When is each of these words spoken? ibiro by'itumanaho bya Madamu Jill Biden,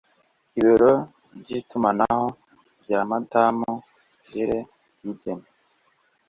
ibiro 0.59 0.93
by'itumanaho 1.39 2.25
bya 2.83 2.99
Madamu 3.09 3.69
Jill 4.27 4.51
Biden, 5.01 5.39